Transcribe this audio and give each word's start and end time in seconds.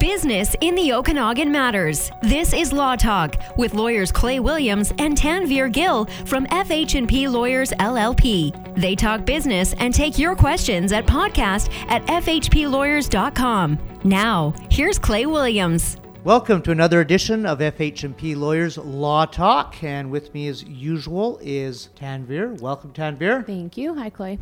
Business 0.00 0.54
in 0.60 0.74
the 0.74 0.92
Okanagan 0.92 1.50
matters. 1.50 2.10
This 2.20 2.52
is 2.52 2.72
Law 2.72 2.96
Talk 2.96 3.36
with 3.56 3.72
lawyers 3.72 4.10
Clay 4.10 4.40
Williams 4.40 4.92
and 4.98 5.16
Tanvir 5.16 5.70
Gill 5.72 6.06
from 6.24 6.44
FH&P 6.46 7.28
Lawyers 7.28 7.70
LLP. 7.70 8.74
They 8.74 8.96
talk 8.96 9.24
business 9.24 9.74
and 9.74 9.94
take 9.94 10.18
your 10.18 10.34
questions 10.34 10.92
at 10.92 11.06
podcast 11.06 11.72
at 11.88 12.04
fhplawyers.com. 12.06 13.78
Now, 14.02 14.54
here's 14.70 14.98
Clay 14.98 15.24
Williams. 15.24 15.98
Welcome 16.24 16.62
to 16.62 16.72
another 16.72 17.00
edition 17.00 17.46
of 17.46 17.60
FH&P 17.60 18.34
Lawyers 18.34 18.76
Law 18.76 19.24
Talk, 19.24 19.82
and 19.84 20.10
with 20.10 20.34
me 20.34 20.48
as 20.48 20.64
usual 20.64 21.38
is 21.40 21.90
Tanvir. 21.96 22.60
Welcome, 22.60 22.92
Tanvir. 22.92 23.46
Thank 23.46 23.76
you. 23.76 23.94
Hi, 23.94 24.10
Clay. 24.10 24.40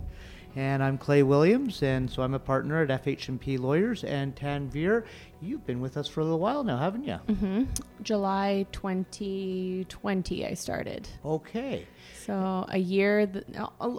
And 0.57 0.85
I'm 0.85 0.99
Clay 0.99 1.25
Williams, 1.25 1.83
and 1.83 2.09
so 2.09 2.23
I'm 2.23 2.33
a 2.35 2.39
partner 2.39 2.81
at 2.83 3.05
FH&P 3.05 3.59
Lawyers. 3.59 4.05
And 4.05 4.37
Tanvir, 4.37 5.05
you've 5.43 5.67
been 5.67 5.81
with 5.81 5.97
us 5.97 6.07
for 6.07 6.21
a 6.21 6.23
little 6.25 6.39
while 6.39 6.63
now, 6.63 6.79
haven't 6.79 7.05
you? 7.05 7.19
Mm-hmm. 7.27 7.65
July 8.03 8.65
2020, 8.71 10.47
I 10.47 10.55
started. 10.55 11.09
Okay. 11.25 11.87
So 12.25 12.67
a 12.69 12.79
year, 12.79 13.27
th- 13.27 13.45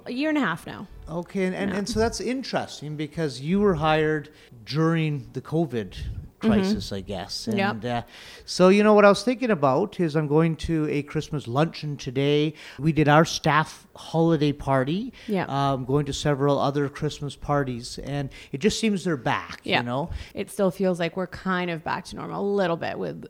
a 0.06 0.12
year 0.12 0.30
and 0.30 0.38
a 0.38 0.42
half 0.42 0.66
now. 0.66 0.88
Okay, 1.10 1.44
and, 1.46 1.54
and, 1.56 1.74
and 1.74 1.90
so 1.90 2.00
that's 2.00 2.22
interesting 2.22 2.96
because 2.96 3.42
you 3.42 3.60
were 3.60 3.76
hired 3.76 4.30
during 4.66 5.28
the 5.34 5.42
COVID 5.42 5.96
crisis, 6.40 6.92
I 6.92 7.02
guess. 7.02 7.48
And 7.48 7.58
Yep. 7.58 7.86
uh, 7.86 8.02
so, 8.46 8.70
you 8.70 8.84
know, 8.84 8.94
what 8.94 9.04
I 9.06 9.10
was 9.10 9.24
thinking 9.24 9.52
about 9.52 10.00
is 10.00 10.16
I'm 10.16 10.28
going 10.28 10.56
to 10.58 10.88
a 10.90 11.04
Christmas 11.04 11.48
luncheon 11.48 11.98
today. 11.98 12.54
We 12.80 12.92
did 12.94 13.08
our 13.10 13.26
staff 13.26 13.85
holiday 13.96 14.52
party. 14.52 15.14
Yeah. 15.28 15.46
Um, 15.48 15.86
going 15.86 16.06
to 16.08 16.14
several 16.14 16.60
other 16.60 16.90
Christmas 16.90 17.36
parties, 17.36 17.98
and 18.04 18.30
it 18.52 18.60
just 18.60 18.80
seems 18.80 19.04
they're 19.04 19.18
back, 19.18 19.62
Yeah. 19.64 19.80
you 19.80 19.86
know? 19.86 20.10
It 20.34 20.52
still 20.52 20.72
feels 20.72 21.00
like 21.00 21.16
we're 21.16 21.28
kind 21.28 21.70
of 21.72 21.84
back 21.84 22.06
to 22.06 22.16
normal 22.16 22.42
a 22.42 22.54
little 22.56 22.78
bit 22.78 23.00
with 23.00 23.26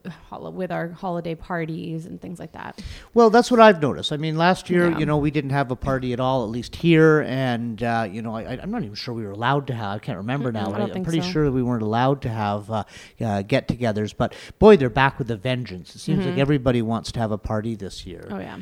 with 0.53 0.71
our 0.71 0.89
holiday 0.89 1.35
parties 1.35 2.05
and 2.05 2.19
things 2.19 2.39
like 2.39 2.53
that. 2.53 2.81
Well, 3.13 3.29
that's 3.29 3.49
what 3.51 3.59
I've 3.59 3.81
noticed. 3.81 4.11
I 4.11 4.17
mean, 4.17 4.37
last 4.37 4.69
year, 4.69 4.89
Yeah. 4.89 4.97
you 4.99 5.05
know, 5.05 5.17
we 5.17 5.31
didn't 5.31 5.51
have 5.51 5.71
a 5.71 5.75
party 5.75 6.13
at 6.13 6.19
all, 6.19 6.43
at 6.43 6.49
least 6.49 6.75
here, 6.75 7.21
and 7.21 7.81
uh, 7.83 8.07
you 8.11 8.21
know, 8.21 8.35
I, 8.35 8.59
I'm 8.61 8.71
not 8.71 8.83
even 8.83 8.95
sure 8.95 9.13
we 9.13 9.23
were 9.25 9.31
allowed 9.31 9.67
to 9.67 9.73
have. 9.73 9.95
I 9.95 9.99
can't 9.99 10.17
remember 10.17 10.51
now. 10.51 10.67
I 10.73 10.79
but 10.79 10.95
I'm 10.95 11.03
pretty 11.03 11.21
so. 11.21 11.29
sure 11.29 11.51
we 11.51 11.63
weren't 11.63 11.83
allowed 11.83 12.21
to 12.23 12.29
have 12.29 12.69
uh, 12.71 12.83
uh, 13.21 13.41
get-togethers. 13.43 14.13
But 14.17 14.33
boy, 14.59 14.77
they're 14.77 14.89
back 14.89 15.19
with 15.19 15.29
a 15.31 15.37
vengeance. 15.37 15.95
It 15.95 15.99
seems 15.99 16.25
like 16.25 16.37
everybody 16.37 16.81
wants 16.81 17.11
to 17.13 17.19
have 17.19 17.31
a 17.31 17.37
party 17.37 17.75
this 17.75 18.05
year. 18.05 18.21
Mm-hmm. 18.25 18.33
Oh 18.33 18.39
yeah, 18.39 18.57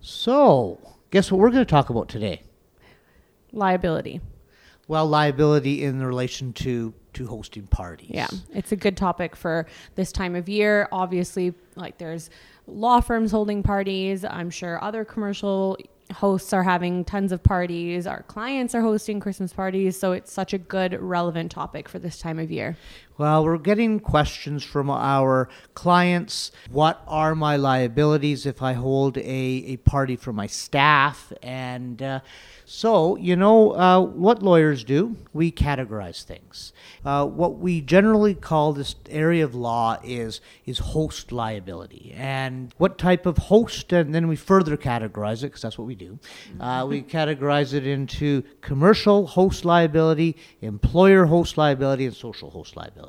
So, 0.00 0.78
guess 1.10 1.30
what 1.30 1.40
we're 1.40 1.50
going 1.50 1.64
to 1.64 1.70
talk 1.70 1.90
about 1.90 2.08
today? 2.08 2.42
liability. 3.52 4.20
Well, 4.86 5.06
liability 5.06 5.84
in 5.84 6.02
relation 6.02 6.52
to 6.54 6.94
to 7.14 7.26
hosting 7.26 7.66
parties. 7.66 8.10
Yeah, 8.10 8.28
it's 8.54 8.72
a 8.72 8.76
good 8.76 8.96
topic 8.96 9.34
for 9.34 9.66
this 9.96 10.12
time 10.12 10.34
of 10.34 10.48
year. 10.48 10.88
Obviously, 10.92 11.54
like 11.74 11.98
there's 11.98 12.30
law 12.66 13.00
firms 13.00 13.30
holding 13.30 13.62
parties. 13.62 14.24
I'm 14.24 14.50
sure 14.50 14.82
other 14.82 15.04
commercial 15.04 15.76
hosts 16.14 16.54
are 16.54 16.62
having 16.62 17.04
tons 17.04 17.32
of 17.32 17.42
parties. 17.42 18.06
Our 18.06 18.22
clients 18.22 18.74
are 18.74 18.80
hosting 18.80 19.20
Christmas 19.20 19.52
parties. 19.52 19.98
So 19.98 20.12
it's 20.12 20.32
such 20.32 20.54
a 20.54 20.58
good, 20.58 20.98
relevant 21.00 21.50
topic 21.50 21.88
for 21.88 21.98
this 21.98 22.18
time 22.18 22.38
of 22.38 22.50
year. 22.50 22.78
Well, 23.18 23.44
we're 23.44 23.58
getting 23.58 23.98
questions 23.98 24.62
from 24.62 24.88
our 24.88 25.48
clients. 25.74 26.52
What 26.70 27.02
are 27.08 27.34
my 27.34 27.56
liabilities 27.56 28.46
if 28.46 28.62
I 28.62 28.74
hold 28.74 29.18
a, 29.18 29.22
a 29.22 29.76
party 29.78 30.14
for 30.14 30.32
my 30.32 30.46
staff? 30.46 31.32
And 31.42 32.00
uh, 32.00 32.20
so, 32.64 33.16
you 33.16 33.34
know, 33.34 33.72
uh, 33.72 34.00
what 34.02 34.40
lawyers 34.40 34.84
do, 34.84 35.16
we 35.32 35.50
categorize 35.50 36.22
things. 36.22 36.72
Uh, 37.04 37.26
what 37.26 37.58
we 37.58 37.80
generally 37.80 38.34
call 38.34 38.72
this 38.72 38.94
area 39.10 39.42
of 39.42 39.52
law 39.52 39.98
is, 40.04 40.40
is 40.64 40.78
host 40.78 41.32
liability. 41.32 42.14
And 42.16 42.72
what 42.78 42.98
type 42.98 43.26
of 43.26 43.38
host, 43.38 43.92
and 43.92 44.14
then 44.14 44.28
we 44.28 44.36
further 44.36 44.76
categorize 44.76 45.38
it, 45.38 45.46
because 45.46 45.62
that's 45.62 45.76
what 45.76 45.88
we 45.88 45.96
do. 45.96 46.20
Uh, 46.60 46.86
we 46.88 47.02
categorize 47.18 47.74
it 47.74 47.84
into 47.84 48.44
commercial 48.60 49.26
host 49.26 49.64
liability, 49.64 50.36
employer 50.60 51.24
host 51.24 51.58
liability, 51.58 52.06
and 52.06 52.14
social 52.14 52.50
host 52.50 52.76
liability. 52.76 53.07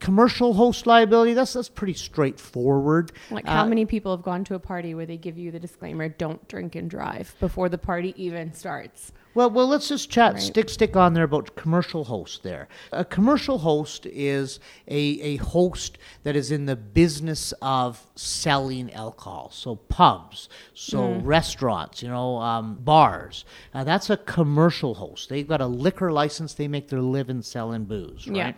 Commercial 0.00 0.54
host 0.54 0.86
liability, 0.86 1.34
that's, 1.34 1.52
that's 1.52 1.68
pretty 1.68 1.94
straightforward. 1.94 3.12
Like, 3.30 3.46
how 3.46 3.64
Uh, 3.64 3.66
many 3.66 3.86
people 3.86 4.14
have 4.16 4.24
gone 4.24 4.44
to 4.44 4.54
a 4.54 4.58
party 4.58 4.94
where 4.94 5.06
they 5.06 5.16
give 5.16 5.38
you 5.38 5.50
the 5.50 5.60
disclaimer, 5.60 6.08
don't 6.08 6.46
drink 6.48 6.74
and 6.74 6.88
drive 6.90 7.34
before 7.40 7.68
the 7.68 7.78
party 7.78 8.14
even 8.16 8.52
starts? 8.52 9.12
Well, 9.34 9.50
well, 9.50 9.66
let's 9.66 9.88
just 9.88 10.10
chat. 10.10 10.34
Right. 10.34 10.42
Stick, 10.42 10.68
stick 10.68 10.94
on 10.94 11.12
there 11.14 11.24
about 11.24 11.56
commercial 11.56 12.04
host. 12.04 12.44
There, 12.44 12.68
a 12.92 13.04
commercial 13.04 13.58
host 13.58 14.06
is 14.06 14.60
a 14.86 14.96
a 15.20 15.36
host 15.38 15.98
that 16.22 16.36
is 16.36 16.52
in 16.52 16.66
the 16.66 16.76
business 16.76 17.52
of 17.60 18.06
selling 18.14 18.92
alcohol. 18.92 19.50
So 19.52 19.74
pubs, 19.74 20.48
so 20.72 21.14
restaurants, 21.14 22.00
you 22.00 22.10
know, 22.10 22.36
um, 22.38 22.76
bars. 22.76 23.44
Uh, 23.74 23.82
that's 23.82 24.08
a 24.08 24.16
commercial 24.18 24.94
host. 24.94 25.28
They've 25.30 25.48
got 25.48 25.60
a 25.60 25.66
liquor 25.66 26.12
license. 26.12 26.54
They 26.54 26.68
make 26.68 26.86
their 26.88 27.02
living 27.02 27.42
selling 27.42 27.86
booze, 27.86 28.28
Yeah. 28.28 28.52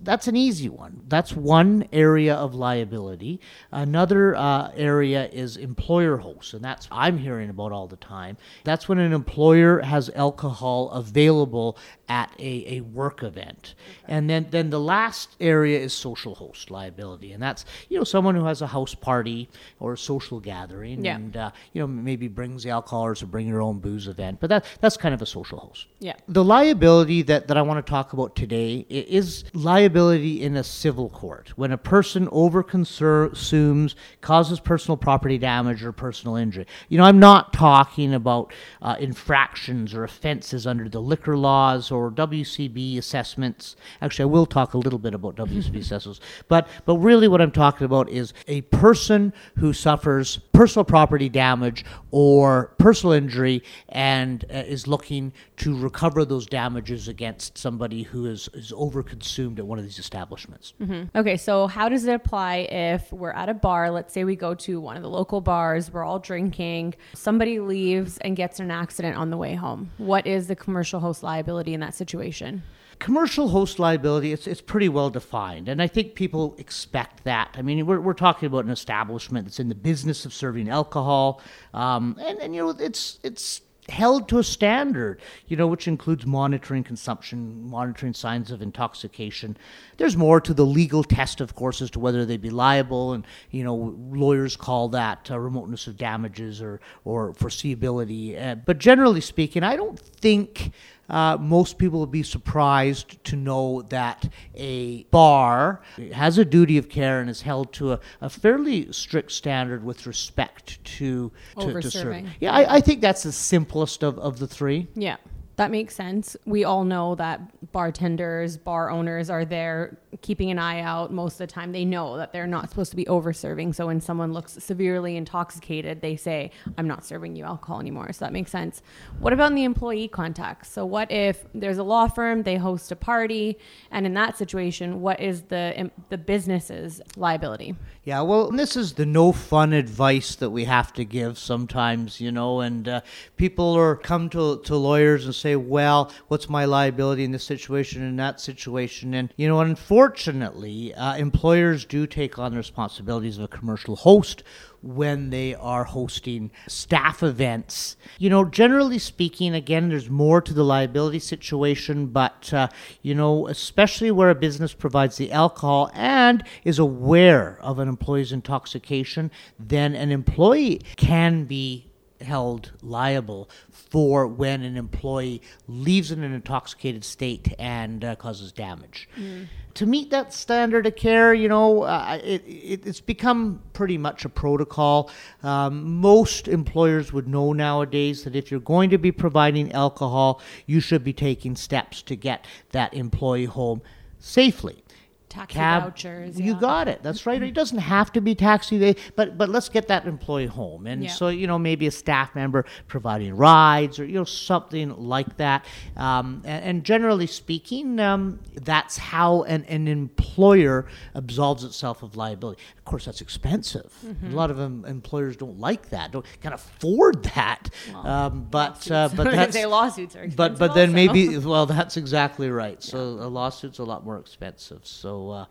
That's 0.00 0.28
an 0.28 0.36
easy 0.36 0.68
one. 0.68 1.02
That's 1.08 1.32
one 1.34 1.88
area 1.92 2.34
of 2.34 2.54
liability. 2.54 3.40
Another 3.72 4.36
uh, 4.36 4.70
area 4.76 5.28
is 5.32 5.56
employer 5.56 6.18
hosts, 6.18 6.54
and 6.54 6.64
that's 6.64 6.86
I'm 6.92 7.18
hearing 7.18 7.50
about 7.50 7.72
all 7.72 7.88
the 7.88 7.96
time. 7.96 8.36
That's 8.62 8.88
when 8.88 8.98
an 8.98 9.12
employer 9.12 9.80
has 9.80 10.08
alcohol 10.10 10.90
available 10.90 11.76
at 12.08 12.32
a, 12.38 12.76
a 12.76 12.80
work 12.82 13.22
event. 13.24 13.74
And 14.06 14.30
then, 14.30 14.46
then 14.50 14.70
the 14.70 14.80
last 14.80 15.34
area 15.40 15.78
is 15.80 15.92
social 15.92 16.36
host 16.36 16.70
liability, 16.70 17.32
and 17.32 17.42
that's 17.42 17.64
you 17.88 17.98
know 17.98 18.04
someone 18.04 18.36
who 18.36 18.44
has 18.44 18.62
a 18.62 18.68
house 18.68 18.94
party 18.94 19.48
or 19.80 19.94
a 19.94 19.98
social 19.98 20.38
gathering, 20.38 21.04
Yeah. 21.04 21.16
and 21.16 21.36
uh, 21.36 21.50
you 21.72 21.80
know 21.82 21.88
maybe 21.88 22.28
brings 22.28 22.62
the 22.62 22.70
alcohol 22.70 23.04
or 23.06 23.14
bring 23.26 23.48
your 23.48 23.60
own 23.60 23.80
booze 23.80 24.06
event. 24.06 24.38
But 24.38 24.48
that 24.50 24.64
that's 24.80 24.96
kind 24.96 25.12
of 25.12 25.22
a 25.22 25.26
social 25.26 25.58
host. 25.58 25.86
Yeah. 25.98 26.14
The 26.28 26.44
liability 26.44 27.22
that, 27.22 27.48
that 27.48 27.56
I 27.56 27.62
want 27.62 27.84
to 27.84 27.90
talk 27.90 28.12
about 28.12 28.36
today 28.36 28.86
is 28.88 29.44
liability 29.52 29.87
in 29.96 30.56
a 30.56 30.64
civil 30.64 31.08
court. 31.08 31.50
When 31.56 31.72
a 31.72 31.78
person 31.78 32.26
overconsumes, 32.28 33.94
causes 34.20 34.60
personal 34.60 34.96
property 34.96 35.38
damage 35.38 35.82
or 35.82 35.92
personal 35.92 36.36
injury. 36.36 36.66
You 36.88 36.98
know, 36.98 37.04
I'm 37.04 37.18
not 37.18 37.52
talking 37.52 38.14
about 38.14 38.52
uh, 38.82 38.96
infractions 39.00 39.94
or 39.94 40.04
offenses 40.04 40.66
under 40.66 40.88
the 40.88 41.00
liquor 41.00 41.36
laws 41.36 41.90
or 41.90 42.10
WCB 42.10 42.98
assessments. 42.98 43.76
Actually, 44.00 44.24
I 44.24 44.26
will 44.26 44.46
talk 44.46 44.74
a 44.74 44.78
little 44.78 44.98
bit 44.98 45.14
about 45.14 45.36
WCB 45.36 45.76
assessments. 45.80 46.20
But, 46.48 46.68
but 46.84 46.96
really, 46.96 47.28
what 47.28 47.40
I'm 47.40 47.50
talking 47.52 47.84
about 47.84 48.08
is 48.08 48.32
a 48.46 48.62
person 48.62 49.32
who 49.56 49.72
suffers 49.72 50.38
personal 50.58 50.84
property 50.84 51.28
damage 51.28 51.84
or 52.10 52.74
personal 52.78 53.12
injury 53.12 53.62
and 53.90 54.44
uh, 54.52 54.56
is 54.56 54.88
looking 54.88 55.32
to 55.56 55.78
recover 55.78 56.24
those 56.24 56.46
damages 56.46 57.06
against 57.06 57.56
somebody 57.56 58.02
who 58.02 58.26
is, 58.26 58.48
is 58.54 58.72
overconsumed 58.72 59.60
at 59.60 59.64
one 59.64 59.78
of 59.78 59.84
these 59.84 60.00
establishments. 60.00 60.74
Okay, 61.14 61.36
so 61.36 61.68
how 61.68 61.88
does 61.88 62.04
it 62.06 62.12
apply 62.12 62.56
if 62.72 63.12
we're 63.12 63.30
at 63.30 63.48
a 63.48 63.54
bar? 63.54 63.92
Let's 63.92 64.12
say 64.12 64.24
we 64.24 64.34
go 64.34 64.52
to 64.56 64.80
one 64.80 64.96
of 64.96 65.04
the 65.04 65.08
local 65.08 65.40
bars, 65.40 65.92
we're 65.92 66.02
all 66.02 66.18
drinking, 66.18 66.94
somebody 67.14 67.60
leaves 67.60 68.18
and 68.18 68.34
gets 68.34 68.58
an 68.58 68.72
accident 68.72 69.16
on 69.16 69.30
the 69.30 69.36
way 69.36 69.54
home. 69.54 69.92
What 69.98 70.26
is 70.26 70.48
the 70.48 70.56
commercial 70.56 70.98
host 70.98 71.22
liability 71.22 71.72
in 71.72 71.78
that 71.80 71.94
situation? 71.94 72.64
Commercial 72.98 73.48
host 73.48 73.78
liability, 73.78 74.32
it's, 74.32 74.46
it's 74.46 74.60
pretty 74.60 74.88
well 74.88 75.10
defined, 75.10 75.68
and 75.68 75.80
I 75.80 75.86
think 75.86 76.14
people 76.14 76.54
expect 76.58 77.24
that. 77.24 77.54
I 77.54 77.62
mean, 77.62 77.86
we're, 77.86 78.00
we're 78.00 78.12
talking 78.12 78.46
about 78.46 78.64
an 78.64 78.70
establishment 78.70 79.46
that's 79.46 79.60
in 79.60 79.68
the 79.68 79.74
business 79.74 80.24
of 80.24 80.32
serving 80.32 80.68
alcohol, 80.68 81.40
um, 81.74 82.16
and, 82.20 82.38
and, 82.38 82.54
you 82.54 82.62
know, 82.62 82.70
it's, 82.70 83.20
it's 83.22 83.62
held 83.88 84.28
to 84.28 84.38
a 84.38 84.44
standard, 84.44 85.20
you 85.46 85.56
know, 85.56 85.66
which 85.66 85.88
includes 85.88 86.26
monitoring 86.26 86.84
consumption, 86.84 87.68
monitoring 87.70 88.12
signs 88.12 88.50
of 88.50 88.60
intoxication. 88.60 89.56
There's 89.96 90.16
more 90.16 90.40
to 90.40 90.52
the 90.52 90.66
legal 90.66 91.02
test, 91.02 91.40
of 91.40 91.54
course, 91.54 91.80
as 91.80 91.90
to 91.92 91.98
whether 91.98 92.26
they'd 92.26 92.40
be 92.40 92.50
liable, 92.50 93.12
and 93.12 93.26
you 93.50 93.64
know, 93.64 93.96
lawyers 94.10 94.56
call 94.56 94.88
that 94.90 95.30
uh, 95.30 95.38
remoteness 95.38 95.86
of 95.86 95.96
damages 95.96 96.60
or 96.60 96.80
or 97.04 97.32
foreseeability. 97.34 98.40
Uh, 98.40 98.56
but 98.56 98.78
generally 98.78 99.20
speaking, 99.20 99.62
I 99.62 99.76
don't 99.76 99.98
think. 99.98 100.72
Uh, 101.08 101.36
most 101.40 101.78
people 101.78 102.00
would 102.00 102.10
be 102.10 102.22
surprised 102.22 103.22
to 103.24 103.36
know 103.36 103.82
that 103.88 104.28
a 104.54 105.04
bar 105.04 105.80
has 106.12 106.38
a 106.38 106.44
duty 106.44 106.76
of 106.76 106.88
care 106.88 107.20
and 107.20 107.30
is 107.30 107.42
held 107.42 107.72
to 107.72 107.92
a, 107.92 108.00
a 108.20 108.28
fairly 108.28 108.92
strict 108.92 109.32
standard 109.32 109.82
with 109.82 110.06
respect 110.06 110.82
to 110.84 111.32
to, 111.58 111.80
to 111.80 111.90
serving. 111.90 112.28
Yeah, 112.40 112.52
I, 112.52 112.76
I 112.76 112.80
think 112.80 113.00
that's 113.00 113.22
the 113.22 113.32
simplest 113.32 114.02
of, 114.02 114.18
of 114.18 114.38
the 114.38 114.46
three. 114.46 114.86
Yeah. 114.94 115.16
That 115.58 115.72
makes 115.72 115.96
sense. 115.96 116.36
We 116.46 116.62
all 116.62 116.84
know 116.84 117.16
that 117.16 117.72
bartenders, 117.72 118.56
bar 118.56 118.90
owners 118.90 119.28
are 119.28 119.44
there 119.44 119.98
keeping 120.22 120.52
an 120.52 120.58
eye 120.58 120.80
out 120.82 121.12
most 121.12 121.32
of 121.34 121.38
the 121.38 121.46
time. 121.48 121.72
They 121.72 121.84
know 121.84 122.16
that 122.16 122.32
they're 122.32 122.46
not 122.46 122.70
supposed 122.70 122.90
to 122.90 122.96
be 122.96 123.08
over 123.08 123.32
serving. 123.32 123.72
So 123.72 123.88
when 123.88 124.00
someone 124.00 124.32
looks 124.32 124.52
severely 124.52 125.16
intoxicated, 125.16 126.00
they 126.00 126.14
say, 126.14 126.52
I'm 126.78 126.86
not 126.86 127.04
serving 127.04 127.34
you 127.34 127.44
alcohol 127.44 127.80
anymore. 127.80 128.12
So 128.12 128.24
that 128.24 128.32
makes 128.32 128.52
sense. 128.52 128.82
What 129.18 129.32
about 129.32 129.50
in 129.50 129.56
the 129.56 129.64
employee 129.64 130.06
context? 130.06 130.72
So 130.72 130.86
what 130.86 131.10
if 131.10 131.44
there's 131.52 131.78
a 131.78 131.82
law 131.82 132.06
firm, 132.06 132.44
they 132.44 132.56
host 132.56 132.92
a 132.92 132.96
party, 132.96 133.58
and 133.90 134.06
in 134.06 134.14
that 134.14 134.38
situation, 134.38 135.00
what 135.00 135.18
is 135.18 135.42
the 135.42 135.90
the 136.08 136.18
business's 136.18 137.00
liability? 137.16 137.74
Yeah, 138.04 138.22
well, 138.22 138.50
this 138.50 138.74
is 138.74 138.94
the 138.94 139.04
no 139.04 139.32
fun 139.32 139.74
advice 139.74 140.34
that 140.36 140.48
we 140.48 140.64
have 140.64 140.94
to 140.94 141.04
give 141.04 141.36
sometimes, 141.36 142.22
you 142.22 142.32
know, 142.32 142.60
and 142.60 142.88
uh, 142.88 143.00
people 143.36 143.74
are 143.74 143.96
come 143.96 144.30
to, 144.30 144.60
to 144.60 144.76
lawyers 144.76 145.26
and 145.26 145.34
say, 145.34 145.47
well, 145.56 146.12
what's 146.28 146.48
my 146.48 146.64
liability 146.64 147.24
in 147.24 147.32
this 147.32 147.44
situation 147.44 148.02
and 148.02 148.18
that 148.18 148.40
situation? 148.40 149.14
And, 149.14 149.32
you 149.36 149.48
know, 149.48 149.60
unfortunately, 149.60 150.94
uh, 150.94 151.16
employers 151.16 151.84
do 151.84 152.06
take 152.06 152.38
on 152.38 152.52
the 152.52 152.56
responsibilities 152.58 153.38
of 153.38 153.44
a 153.44 153.48
commercial 153.48 153.96
host 153.96 154.42
when 154.80 155.30
they 155.30 155.54
are 155.54 155.84
hosting 155.84 156.50
staff 156.66 157.22
events. 157.22 157.96
You 158.18 158.30
know, 158.30 158.44
generally 158.44 158.98
speaking, 158.98 159.54
again, 159.54 159.88
there's 159.88 160.08
more 160.08 160.40
to 160.40 160.54
the 160.54 160.62
liability 160.62 161.18
situation, 161.18 162.06
but, 162.06 162.52
uh, 162.52 162.68
you 163.02 163.14
know, 163.14 163.48
especially 163.48 164.10
where 164.10 164.30
a 164.30 164.34
business 164.34 164.74
provides 164.74 165.16
the 165.16 165.32
alcohol 165.32 165.90
and 165.94 166.44
is 166.64 166.78
aware 166.78 167.58
of 167.60 167.78
an 167.78 167.88
employee's 167.88 168.32
intoxication, 168.32 169.30
then 169.58 169.94
an 169.94 170.12
employee 170.12 170.80
can 170.96 171.44
be 171.44 171.87
held 172.20 172.72
liable 172.82 173.48
for 173.70 174.26
when 174.26 174.62
an 174.62 174.76
employee 174.76 175.42
leaves 175.66 176.10
in 176.10 176.22
an 176.22 176.32
intoxicated 176.32 177.04
state 177.04 177.54
and 177.58 178.04
uh, 178.04 178.16
causes 178.16 178.52
damage. 178.52 179.08
Mm. 179.16 179.46
To 179.74 179.86
meet 179.86 180.10
that 180.10 180.32
standard 180.32 180.86
of 180.86 180.96
care, 180.96 181.32
you 181.32 181.48
know, 181.48 181.82
uh, 181.82 182.18
it, 182.22 182.42
it, 182.46 182.86
it's 182.86 183.00
become 183.00 183.62
pretty 183.72 183.96
much 183.96 184.24
a 184.24 184.28
protocol. 184.28 185.10
Um, 185.42 186.00
most 186.00 186.48
employers 186.48 187.12
would 187.12 187.28
know 187.28 187.52
nowadays 187.52 188.24
that 188.24 188.34
if 188.34 188.50
you're 188.50 188.60
going 188.60 188.90
to 188.90 188.98
be 188.98 189.12
providing 189.12 189.70
alcohol, 189.72 190.40
you 190.66 190.80
should 190.80 191.04
be 191.04 191.12
taking 191.12 191.54
steps 191.54 192.02
to 192.02 192.16
get 192.16 192.46
that 192.70 192.92
employee 192.94 193.44
home 193.44 193.80
safely 194.18 194.82
taxi 195.28 195.54
cab, 195.54 195.82
vouchers. 195.84 196.40
You 196.40 196.54
got 196.54 196.88
it. 196.88 197.02
That's 197.02 197.26
right. 197.26 197.42
It 197.42 197.54
doesn't 197.54 197.78
have 197.78 198.12
to 198.12 198.20
be 198.20 198.34
taxi, 198.34 198.96
but 199.16 199.38
but 199.38 199.48
let's 199.48 199.68
get 199.68 199.88
that 199.88 200.06
employee 200.06 200.46
home, 200.46 200.86
and 200.86 201.04
yeah. 201.04 201.10
so 201.10 201.28
you 201.28 201.46
know 201.46 201.58
maybe 201.58 201.86
a 201.86 201.90
staff 201.90 202.34
member 202.34 202.64
providing 202.86 203.36
rides 203.36 203.98
or 203.98 204.04
you 204.04 204.14
know 204.14 204.24
something 204.24 204.96
like 204.96 205.36
that. 205.36 205.64
Um, 205.96 206.42
and, 206.44 206.64
and, 206.64 206.84
generally 206.84 207.26
speaking, 207.26 208.00
um, 208.00 208.40
that's 208.54 208.96
how 208.96 209.42
an, 209.44 209.64
an 209.64 209.88
employer 209.88 210.86
absolves 211.14 211.64
itself 211.64 212.02
of 212.02 212.16
liability. 212.16 212.60
Course, 212.88 213.04
that's 213.04 213.20
expensive. 213.20 213.92
Mm-hmm. 214.02 214.32
A 214.32 214.34
lot 214.34 214.50
of 214.50 214.58
um, 214.58 214.86
employers 214.86 215.36
don't 215.36 215.60
like 215.60 215.90
that, 215.90 216.10
don't 216.10 216.24
can't 216.40 216.54
afford 216.54 217.22
that. 217.34 217.68
Well, 217.92 218.06
um, 218.06 218.46
but 218.50 218.90
uh, 218.90 219.10
but 219.14 219.24
that's 219.30 219.62
lawsuits 219.66 220.16
are 220.16 220.26
but 220.34 220.58
but 220.58 220.72
then 220.72 220.94
maybe 220.94 221.36
well 221.36 221.66
that's 221.66 221.98
exactly 221.98 222.48
right. 222.48 222.82
So 222.82 222.96
yeah. 222.96 223.26
a 223.26 223.28
lawsuit's 223.28 223.78
a 223.78 223.84
lot 223.84 224.06
more 224.06 224.16
expensive. 224.16 224.86
So 224.86 225.30
uh, 225.30 225.44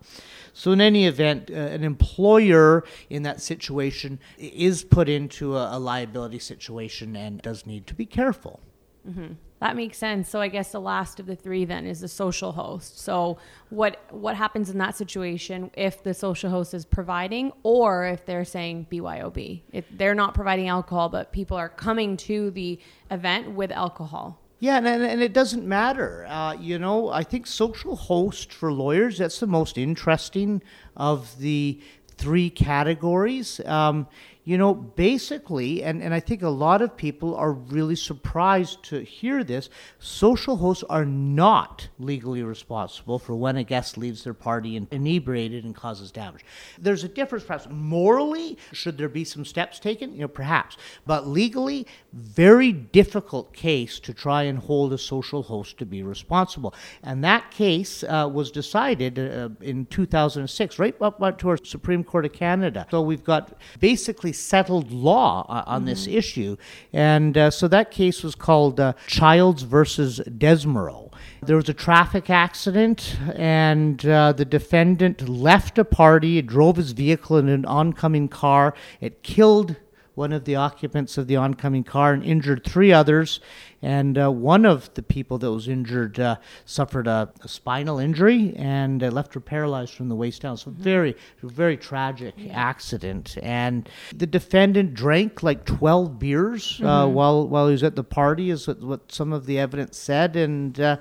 so 0.53 0.71
in 0.71 0.81
any 0.81 1.05
event, 1.05 1.51
uh, 1.51 1.53
an 1.53 1.83
employer 1.83 2.83
in 3.11 3.21
that 3.21 3.39
situation 3.39 4.19
is 4.39 4.83
put 4.83 5.07
into 5.07 5.55
a, 5.57 5.77
a, 5.77 5.79
liability 5.79 6.39
situation 6.39 7.15
and 7.15 7.39
does 7.43 7.67
need 7.67 7.85
to 7.85 7.93
be 7.93 8.07
careful. 8.07 8.61
Mm-hmm. 9.07 9.33
That 9.59 9.75
makes 9.75 9.97
sense. 9.97 10.29
So 10.29 10.39
I 10.39 10.49
guess 10.49 10.71
the 10.71 10.81
last 10.81 11.19
of 11.19 11.25
the 11.25 11.35
three 11.35 11.65
then 11.65 11.87
is 11.87 12.01
the 12.01 12.07
social 12.07 12.51
host. 12.51 12.99
So 12.99 13.37
what 13.69 13.99
what 14.11 14.35
happens 14.35 14.69
in 14.69 14.77
that 14.77 14.95
situation 14.95 15.71
if 15.75 16.03
the 16.03 16.13
social 16.13 16.51
host 16.51 16.73
is 16.73 16.85
providing 16.85 17.51
or 17.63 18.05
if 18.05 18.25
they're 18.25 18.45
saying 18.45 18.87
BYOB? 18.91 19.61
If 19.71 19.85
they're 19.91 20.15
not 20.15 20.35
providing 20.35 20.67
alcohol 20.67 21.09
but 21.09 21.31
people 21.31 21.57
are 21.57 21.69
coming 21.69 22.17
to 22.17 22.51
the 22.51 22.79
event 23.09 23.51
with 23.51 23.71
alcohol. 23.71 24.39
Yeah, 24.59 24.77
and, 24.77 24.87
and 24.87 25.21
it 25.21 25.33
doesn't 25.33 25.67
matter. 25.67 26.25
Uh, 26.27 26.53
you 26.53 26.79
know, 26.79 27.09
I 27.09 27.23
think 27.23 27.45
social 27.45 27.95
host 27.95 28.51
for 28.51 28.73
lawyers, 28.73 29.19
that's 29.19 29.39
the 29.39 29.47
most 29.47 29.77
interesting 29.77 30.63
of 30.95 31.37
the 31.37 31.79
three 32.17 32.49
categories. 32.49 33.61
Um, 33.65 34.07
you 34.47 34.57
know, 34.57 34.73
basically, 34.73 35.83
and, 35.83 36.01
and 36.01 36.13
I 36.13 36.21
think 36.21 36.41
a 36.41 36.47
lot 36.47 36.81
of 36.81 36.95
people 36.95 37.35
are 37.35 37.51
really 37.51 37.97
surprised 37.97 38.81
to 38.83 39.01
hear 39.01 39.43
this 39.43 39.69
social 39.99 40.55
hosts 40.55 40.85
are 40.89 41.03
not 41.03 41.89
legally 41.99 42.41
responsible 42.43 43.19
for 43.19 43.35
when 43.35 43.57
a 43.57 43.65
guest 43.65 43.97
leaves 43.97 44.23
their 44.23 44.33
party 44.33 44.87
inebriated 44.89 45.65
and 45.65 45.75
causes 45.75 46.11
damage. 46.11 46.45
There's 46.79 47.03
a 47.03 47.09
difference, 47.09 47.43
perhaps. 47.43 47.67
Morally, 47.69 48.57
should 48.71 48.97
there 48.97 49.09
be 49.09 49.25
some 49.25 49.43
steps 49.43 49.79
taken? 49.79 50.13
You 50.13 50.21
know, 50.21 50.27
perhaps. 50.29 50.77
But 51.05 51.27
legally, 51.27 51.85
very 52.13 52.71
difficult 52.71 53.51
case 53.51 53.99
to 53.99 54.13
try 54.13 54.43
and 54.43 54.59
hold 54.59 54.93
a 54.93 54.97
social 54.97 55.43
host 55.43 55.77
to 55.79 55.85
be 55.85 56.03
responsible. 56.03 56.73
And 57.03 57.21
that 57.25 57.51
case 57.51 58.01
uh, 58.05 58.29
was 58.31 58.51
decided 58.51 59.19
uh, 59.19 59.49
in 59.59 59.87
2006, 59.87 60.79
right 60.79 60.95
up 61.01 61.37
to 61.39 61.49
our 61.49 61.57
Supreme 61.57 62.05
Court 62.05 62.23
of 62.23 62.31
Canada. 62.31 62.87
So 62.89 63.01
we've 63.01 63.25
got 63.25 63.51
basically 63.81 64.31
settled 64.37 64.91
law 64.91 65.45
uh, 65.49 65.63
on 65.65 65.79
mm-hmm. 65.79 65.89
this 65.89 66.07
issue. 66.07 66.57
And 66.93 67.37
uh, 67.37 67.51
so 67.51 67.67
that 67.67 67.91
case 67.91 68.23
was 68.23 68.35
called 68.35 68.79
uh, 68.79 68.93
Childs 69.07 69.63
versus 69.63 70.21
Desmarais. 70.27 71.11
There 71.41 71.55
was 71.55 71.69
a 71.69 71.73
traffic 71.73 72.29
accident, 72.29 73.17
and 73.35 74.03
uh, 74.05 74.33
the 74.33 74.45
defendant 74.45 75.29
left 75.29 75.77
a 75.77 75.85
party, 75.85 76.41
drove 76.41 76.77
his 76.77 76.91
vehicle 76.91 77.37
in 77.37 77.47
an 77.47 77.65
oncoming 77.65 78.27
car. 78.27 78.73
It 79.01 79.23
killed 79.23 79.75
one 80.15 80.33
of 80.33 80.45
the 80.45 80.55
occupants 80.55 81.17
of 81.17 81.27
the 81.27 81.35
oncoming 81.35 81.83
car 81.83 82.11
and 82.11 82.23
injured 82.23 82.63
three 82.65 82.91
others. 82.91 83.39
And 83.81 84.17
uh, 84.17 84.31
one 84.31 84.65
of 84.65 84.91
the 84.95 85.03
people 85.03 85.37
that 85.37 85.51
was 85.51 85.67
injured 85.67 86.19
uh, 86.19 86.37
suffered 86.65 87.07
a, 87.07 87.31
a, 87.41 87.47
spinal 87.47 87.99
injury 87.99 88.53
and 88.55 89.03
uh, 89.03 89.09
left 89.09 89.35
her 89.35 89.39
paralyzed 89.39 89.93
from 89.93 90.09
the 90.09 90.15
waist 90.15 90.41
down. 90.41 90.57
So, 90.57 90.71
mm-hmm. 90.71 90.81
very, 90.81 91.15
very 91.43 91.77
tragic 91.77 92.33
yeah. 92.37 92.53
accident. 92.53 93.37
And 93.43 93.87
the 94.15 94.25
defendant 94.25 94.95
drank 94.95 95.43
like 95.43 95.65
12 95.65 96.17
beers 96.17 96.81
uh, 96.81 97.05
mm-hmm. 97.05 97.13
while, 97.13 97.47
while 97.47 97.67
he 97.67 97.73
was 97.73 97.83
at 97.83 97.95
the 97.95 98.03
party, 98.03 98.49
is 98.49 98.67
what, 98.67 98.81
what 98.81 99.11
some 99.11 99.31
of 99.31 99.45
the 99.45 99.59
evidence 99.59 99.97
said. 99.97 100.35
And 100.35 100.79
uh, 100.79 100.97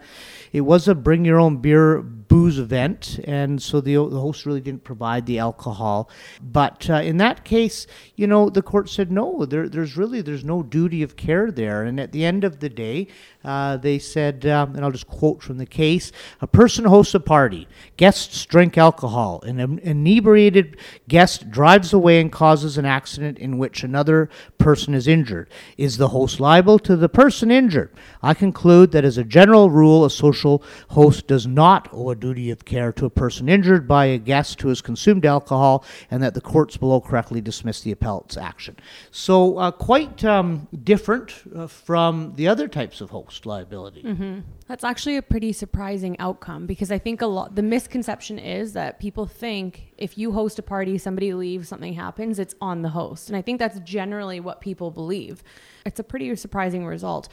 it 0.53 0.61
was 0.61 0.87
a 0.87 0.95
bring 0.95 1.25
your 1.25 1.41
own 1.41 1.59
beer 1.59 2.03
booze 2.03 2.59
event. 2.59 3.21
And 3.25 3.63
so 3.63 3.81
the, 3.81 3.95
the 3.95 4.21
host 4.21 4.45
really 4.45 4.61
didn't 4.61 4.85
provide 4.85 5.25
the 5.25 5.39
alcohol. 5.39 6.11
But 6.43 6.91
uh, 6.91 6.97
in 6.97 7.17
that 7.19 7.45
case, 7.45 7.87
you 8.17 8.27
know, 8.27 8.51
the 8.51 8.63
court 8.63 8.91
said, 8.91 9.11
no, 9.11 9.47
there, 9.47 9.67
there's 9.67 9.97
really 9.97 10.21
there's 10.21 10.45
no 10.45 10.63
duty 10.63 11.03
of 11.03 11.17
care 11.17 11.51
there. 11.51 11.83
And 11.85 11.99
at 11.99 12.13
the 12.13 12.25
end 12.25 12.45
of 12.45 12.61
the 12.61 12.66
the 12.69 12.75
day. 12.75 13.07
Uh, 13.45 13.77
they 13.77 13.97
said, 13.99 14.45
um, 14.47 14.75
and 14.75 14.85
I'll 14.85 14.91
just 14.91 15.07
quote 15.07 15.41
from 15.41 15.59
the 15.59 15.67
case 15.67 16.11
A 16.41 16.49
person 16.49 16.85
hosts 16.85 17.15
a 17.15 17.21
party, 17.21 17.69
guests 17.97 18.45
drink 18.45 18.77
alcohol, 18.77 19.41
an 19.43 19.79
inebriated 19.79 20.77
guest 21.07 21.49
drives 21.51 21.93
away 21.93 22.21
and 22.21 22.33
causes 22.33 22.77
an 22.77 22.85
accident 22.85 23.39
in 23.39 23.57
which 23.57 23.85
another 23.85 24.29
person 24.59 24.95
is 24.95 25.07
injured. 25.07 25.49
Is 25.77 25.97
the 25.97 26.09
host 26.09 26.41
liable 26.41 26.81
to 26.81 26.97
the 26.97 27.09
person 27.09 27.53
injured? 27.53 27.93
I 28.21 28.35
conclude 28.35 28.91
that 28.93 29.05
as 29.05 29.17
a 29.17 29.23
general 29.25 29.71
rule, 29.71 30.05
a 30.05 30.11
social 30.11 30.65
host 30.91 31.29
does 31.29 31.47
not 31.47 31.89
owe 31.93 32.11
a 32.11 32.17
duty 32.17 32.51
of 32.51 32.65
care 32.65 32.93
to 32.95 33.07
a 33.07 33.11
person 33.11 33.49
injured 33.49 33.87
by 33.87 34.07
a 34.07 34.19
guest 34.19 34.61
who 34.61 34.71
has 34.71 34.81
consumed 34.83 35.25
alcohol, 35.25 35.85
and 36.11 36.21
that 36.23 36.35
the 36.35 36.41
courts 36.41 36.77
below 36.77 37.01
correctly 37.01 37.41
dismiss 37.41 37.81
the 37.81 37.93
appellate's 37.93 38.37
action. 38.37 38.77
So, 39.13 39.59
uh, 39.59 39.71
quite 39.71 40.25
um, 40.25 40.67
different 40.83 41.33
uh, 41.55 41.69
from 41.69 42.33
the 42.35 42.49
other 42.49 42.56
types 42.69 43.01
of 43.01 43.11
host 43.11 43.47
liability. 43.47 44.03
Mm-hmm. 44.03 44.41
That's 44.69 44.85
actually 44.85 45.17
a 45.17 45.23
pretty 45.23 45.53
surprising 45.53 46.19
outcome 46.19 46.67
because 46.67 46.91
I 46.91 46.99
think 46.99 47.23
a 47.23 47.27
lot 47.27 47.55
the 47.55 47.63
misconception 47.63 48.39
is 48.39 48.73
that 48.73 48.99
people 48.99 49.27
think 49.27 49.93
if 49.99 50.17
you 50.19 50.33
host 50.33 50.59
a 50.59 50.63
party, 50.63 50.99
somebody 50.99 51.35
leaves, 51.35 51.69
something 51.69 51.93
happens, 51.93 52.39
it's 52.39 52.55
on 52.61 52.83
the 52.83 52.89
host. 52.89 53.29
And 53.29 53.37
I 53.37 53.43
think 53.43 53.59
that's 53.59 53.79
generally 53.81 54.41
what 54.41 54.61
people 54.61 54.91
believe. 54.91 55.43
It's 55.85 56.01
a 56.01 56.05
pretty 56.05 56.35
surprising 56.37 56.87
result. 56.87 57.29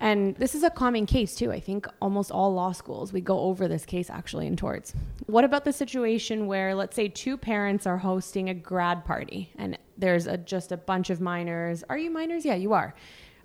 And 0.00 0.36
this 0.36 0.54
is 0.54 0.62
a 0.62 0.70
common 0.70 1.06
case 1.06 1.34
too. 1.34 1.52
I 1.52 1.60
think 1.60 1.86
almost 2.02 2.30
all 2.30 2.52
law 2.52 2.72
schools, 2.72 3.12
we 3.12 3.20
go 3.20 3.38
over 3.40 3.68
this 3.68 3.86
case 3.86 4.10
actually 4.10 4.46
in 4.46 4.56
torts. 4.56 4.92
What 5.26 5.44
about 5.44 5.64
the 5.64 5.72
situation 5.72 6.46
where, 6.46 6.74
let's 6.74 6.96
say, 6.96 7.08
two 7.08 7.36
parents 7.36 7.86
are 7.86 7.98
hosting 7.98 8.48
a 8.48 8.54
grad 8.54 9.04
party 9.04 9.50
and 9.56 9.78
there's 9.96 10.26
a, 10.26 10.36
just 10.36 10.72
a 10.72 10.76
bunch 10.76 11.10
of 11.10 11.20
minors? 11.20 11.84
Are 11.88 11.96
you 11.96 12.10
minors? 12.10 12.44
Yeah, 12.44 12.56
you 12.56 12.72
are 12.72 12.94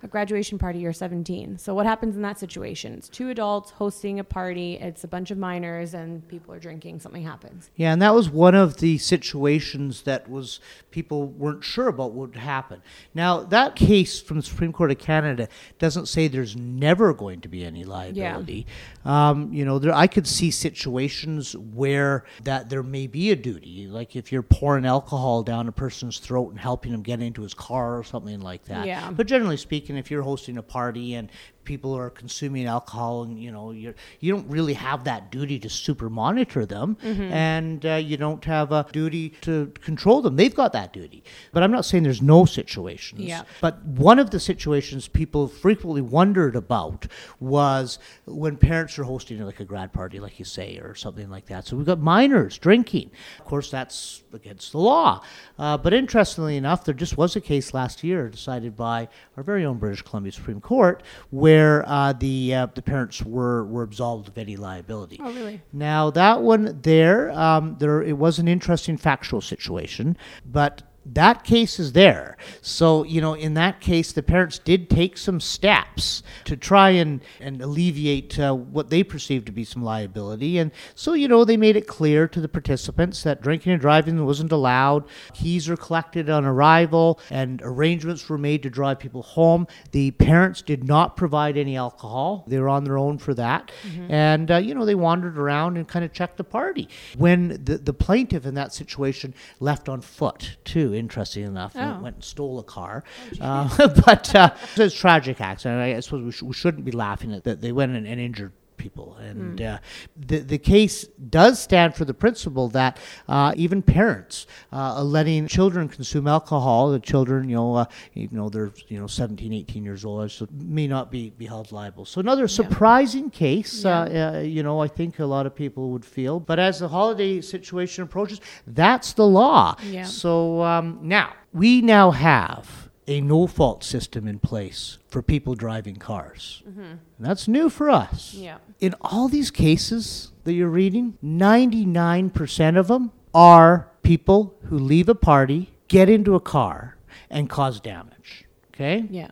a 0.02 0.08
graduation 0.08 0.58
party, 0.58 0.78
you're 0.78 0.92
17. 0.92 1.58
So 1.58 1.74
what 1.74 1.86
happens 1.86 2.16
in 2.16 2.22
that 2.22 2.38
situation? 2.38 2.94
It's 2.94 3.08
two 3.08 3.28
adults 3.28 3.70
hosting 3.70 4.18
a 4.18 4.24
party. 4.24 4.74
It's 4.74 5.04
a 5.04 5.08
bunch 5.08 5.30
of 5.30 5.38
minors, 5.38 5.94
and 5.94 6.26
people 6.28 6.54
are 6.54 6.58
drinking. 6.58 7.00
Something 7.00 7.22
happens. 7.22 7.70
Yeah, 7.76 7.92
and 7.92 8.00
that 8.00 8.14
was 8.14 8.30
one 8.30 8.54
of 8.54 8.78
the 8.78 8.98
situations 8.98 10.02
that 10.02 10.28
was 10.30 10.60
people 10.90 11.26
weren't 11.26 11.64
sure 11.64 11.88
about 11.88 12.12
what 12.12 12.30
would 12.30 12.40
happen. 12.40 12.82
Now, 13.14 13.42
that 13.42 13.76
case 13.76 14.20
from 14.20 14.38
the 14.38 14.42
Supreme 14.42 14.72
Court 14.72 14.90
of 14.90 14.98
Canada 14.98 15.48
doesn't 15.78 16.06
say 16.06 16.28
there's 16.28 16.56
never 16.56 17.12
going 17.12 17.40
to 17.42 17.48
be 17.48 17.64
any 17.64 17.84
liability. 17.84 18.66
Um, 19.04 19.52
you 19.52 19.64
know, 19.64 19.78
there, 19.78 19.94
I 19.94 20.06
could 20.06 20.26
see 20.26 20.50
situations 20.50 21.56
where 21.56 22.24
that 22.44 22.68
there 22.68 22.82
may 22.82 23.06
be 23.06 23.30
a 23.30 23.36
duty, 23.36 23.86
like 23.86 24.16
if 24.16 24.32
you're 24.32 24.42
pouring 24.42 24.86
alcohol 24.86 25.42
down 25.42 25.68
a 25.68 25.72
person's 25.72 26.18
throat 26.18 26.50
and 26.50 26.58
helping 26.58 26.92
him 26.92 27.02
get 27.02 27.20
into 27.20 27.42
his 27.42 27.54
car 27.54 27.98
or 27.98 28.04
something 28.04 28.40
like 28.40 28.64
that. 28.64 28.86
Yeah. 28.86 29.10
But 29.10 29.26
generally 29.26 29.56
speaking, 29.56 29.89
if 29.96 30.10
you're 30.10 30.22
hosting 30.22 30.56
a 30.58 30.62
party 30.62 31.14
and 31.14 31.30
people 31.64 31.94
are 31.96 32.10
consuming 32.10 32.66
alcohol 32.66 33.22
and 33.22 33.38
you 33.38 33.52
know 33.52 33.70
you're 33.70 33.94
you 34.20 34.32
don't 34.32 34.48
really 34.48 34.74
have 34.74 35.04
that 35.04 35.30
duty 35.30 35.58
to 35.60 35.68
super 35.68 36.08
monitor 36.10 36.66
them. 36.66 36.96
And 37.02 37.84
uh, 37.86 37.94
you 37.94 38.16
don't 38.16 38.44
have 38.44 38.72
a 38.72 38.86
duty 38.92 39.30
to 39.42 39.72
control 39.82 40.22
them. 40.22 40.36
They've 40.36 40.54
got 40.54 40.72
that 40.72 40.92
duty. 40.92 41.22
But 41.52 41.62
i'm 41.62 41.70
not 41.70 41.84
saying 41.84 42.02
there's 42.04 42.22
no 42.22 42.44
situations. 42.44 43.20
Yeah. 43.20 43.42
but 43.60 43.84
one 43.84 44.18
of 44.18 44.30
the 44.30 44.40
situations 44.40 45.08
people 45.08 45.48
frequently 45.48 46.00
wondered 46.00 46.56
about 46.56 47.06
was 47.38 47.98
when 48.26 48.56
parents 48.56 48.98
are 48.98 49.04
hosting 49.04 49.40
like 49.44 49.60
a 49.60 49.64
grad 49.64 49.92
party 49.92 50.18
like 50.20 50.38
you 50.38 50.44
say 50.44 50.78
or 50.78 50.94
something 50.94 51.28
like 51.30 51.46
that. 51.46 51.66
So 51.66 51.76
we've 51.76 51.86
got 51.86 52.00
minors 52.00 52.58
drinking. 52.58 53.10
Of 53.38 53.44
course 53.44 53.70
that's 53.70 54.22
against 54.32 54.72
the 54.72 54.78
law. 54.78 55.22
Uh, 55.58 55.76
but 55.76 55.92
interestingly 55.92 56.56
enough 56.56 56.84
there 56.84 56.94
just 56.94 57.16
was 57.16 57.36
a 57.36 57.40
case 57.40 57.74
last 57.74 58.02
year 58.02 58.28
decided 58.28 58.76
by 58.76 59.08
our 59.36 59.42
very 59.42 59.64
own 59.64 59.78
british 59.78 60.02
columbia 60.02 60.32
supreme 60.32 60.60
court 60.60 61.02
where 61.30 61.49
uh, 61.86 62.12
the 62.12 62.54
uh, 62.54 62.66
the 62.74 62.82
parents 62.82 63.22
were 63.22 63.64
were 63.64 63.82
absolved 63.82 64.28
of 64.28 64.38
any 64.38 64.56
liability 64.56 65.18
Oh, 65.22 65.32
really? 65.32 65.60
now 65.72 66.10
that 66.10 66.42
one 66.42 66.80
there, 66.82 67.30
um, 67.32 67.76
there 67.78 68.02
it 68.02 68.16
was 68.18 68.38
an 68.38 68.48
interesting 68.48 68.96
factual 68.96 69.40
situation, 69.40 70.16
but 70.44 70.82
that 71.14 71.44
case 71.44 71.78
is 71.78 71.92
there. 71.92 72.36
So 72.62 73.04
you 73.04 73.20
know, 73.20 73.34
in 73.34 73.54
that 73.54 73.80
case, 73.80 74.12
the 74.12 74.22
parents 74.22 74.58
did 74.58 74.88
take 74.88 75.18
some 75.18 75.40
steps 75.40 76.22
to 76.44 76.56
try 76.56 76.90
and 76.90 77.20
and 77.40 77.60
alleviate 77.60 78.38
uh, 78.38 78.54
what 78.54 78.90
they 78.90 79.02
perceived 79.02 79.46
to 79.46 79.52
be 79.52 79.64
some 79.64 79.82
liability, 79.82 80.58
and 80.58 80.70
so 80.94 81.12
you 81.14 81.28
know 81.28 81.44
they 81.44 81.56
made 81.56 81.76
it 81.76 81.86
clear 81.86 82.28
to 82.28 82.40
the 82.40 82.48
participants 82.48 83.22
that 83.22 83.42
drinking 83.42 83.72
and 83.72 83.80
driving 83.80 84.24
wasn't 84.24 84.52
allowed. 84.52 85.04
Keys 85.34 85.68
are 85.68 85.76
collected 85.76 86.30
on 86.30 86.44
arrival, 86.44 87.20
and 87.30 87.60
arrangements 87.62 88.28
were 88.28 88.38
made 88.38 88.62
to 88.62 88.70
drive 88.70 88.98
people 88.98 89.22
home. 89.22 89.66
The 89.92 90.12
parents 90.12 90.62
did 90.62 90.84
not 90.84 91.16
provide 91.16 91.56
any 91.56 91.76
alcohol; 91.76 92.44
they 92.46 92.58
were 92.58 92.68
on 92.68 92.84
their 92.84 92.98
own 92.98 93.18
for 93.18 93.34
that, 93.34 93.70
and 94.08 94.50
uh, 94.50 94.56
you 94.56 94.74
know 94.74 94.84
they 94.84 94.94
wandered 94.94 95.38
around 95.38 95.76
and 95.76 95.88
kind 95.88 96.04
of 96.04 96.12
checked 96.12 96.36
the 96.36 96.44
party. 96.44 96.88
When 97.16 97.48
the 97.64 97.78
the 97.78 97.92
plaintiff 97.94 98.46
in 98.46 98.54
that 98.54 98.72
situation 98.72 99.34
left 99.58 99.88
on 99.88 100.00
foot 100.00 100.56
too, 100.64 100.94
interesting 101.00 101.44
enough, 101.44 101.74
and 101.74 101.98
Oh. 101.98 102.02
went 102.04 102.16
and 102.16 102.24
stole 102.24 102.58
a 102.60 102.62
car, 102.62 103.02
uh, 103.40 103.68
but 104.06 104.32
uh, 104.36 104.50
it's 104.76 104.94
a 104.94 104.98
tragic 104.98 105.40
accident. 105.40 105.80
I 105.80 105.98
suppose 106.00 106.24
we, 106.24 106.30
sh- 106.32 106.42
we 106.42 106.52
shouldn't 106.54 106.84
be 106.84 106.92
laughing 106.92 107.32
at 107.32 107.42
that. 107.44 107.60
They 107.60 107.72
went 107.72 107.96
and, 107.96 108.06
and 108.06 108.20
injured 108.20 108.52
people. 108.80 109.16
And 109.16 109.60
uh, 109.60 109.78
the, 110.16 110.38
the 110.38 110.58
case 110.58 111.04
does 111.28 111.60
stand 111.60 111.94
for 111.94 112.04
the 112.06 112.14
principle 112.14 112.68
that 112.68 112.98
uh, 113.28 113.52
even 113.56 113.82
parents 113.82 114.46
uh, 114.72 115.02
letting 115.02 115.46
children 115.46 115.88
consume 115.88 116.26
alcohol, 116.26 116.90
the 116.90 116.98
children, 116.98 117.48
you 117.48 117.56
know, 117.56 117.74
uh, 117.74 117.84
even 118.14 118.38
though 118.38 118.48
they're, 118.48 118.72
you 118.88 118.98
know, 118.98 119.06
17, 119.06 119.52
18 119.52 119.84
years 119.84 120.04
old, 120.04 120.30
so 120.30 120.48
may 120.52 120.86
not 120.86 121.10
be, 121.10 121.30
be 121.30 121.46
held 121.46 121.70
liable. 121.72 122.04
So 122.06 122.20
another 122.20 122.48
surprising 122.48 123.30
case, 123.30 123.84
uh, 123.84 124.34
uh, 124.36 124.40
you 124.40 124.62
know, 124.62 124.80
I 124.80 124.88
think 124.88 125.18
a 125.18 125.26
lot 125.26 125.46
of 125.46 125.54
people 125.54 125.90
would 125.90 126.04
feel. 126.04 126.40
But 126.40 126.58
as 126.58 126.80
the 126.80 126.88
holiday 126.88 127.40
situation 127.42 128.04
approaches, 128.04 128.40
that's 128.66 129.12
the 129.12 129.26
law. 129.26 129.76
Yeah. 129.84 130.04
So 130.04 130.62
um, 130.62 131.00
now, 131.02 131.34
we 131.52 131.82
now 131.82 132.10
have 132.10 132.89
a 133.10 133.20
no 133.20 133.48
fault 133.48 133.82
system 133.82 134.28
in 134.28 134.38
place 134.38 134.98
for 135.08 135.20
people 135.20 135.56
driving 135.56 135.96
cars. 135.96 136.62
Mm-hmm. 136.68 136.80
And 136.80 137.00
that's 137.18 137.48
new 137.48 137.68
for 137.68 137.90
us. 137.90 138.34
Yeah. 138.34 138.58
In 138.78 138.94
all 139.00 139.28
these 139.28 139.50
cases 139.50 140.30
that 140.44 140.52
you're 140.52 140.68
reading, 140.68 141.18
99% 141.24 142.78
of 142.78 142.86
them 142.86 143.10
are 143.34 143.90
people 144.02 144.54
who 144.66 144.78
leave 144.78 145.08
a 145.08 145.14
party, 145.16 145.70
get 145.88 146.08
into 146.08 146.36
a 146.36 146.40
car, 146.40 146.96
and 147.28 147.50
cause 147.50 147.80
damage. 147.80 148.44
Okay? 148.72 149.04
Yeah. 149.10 149.30